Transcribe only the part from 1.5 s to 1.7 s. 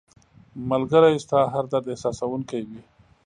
هر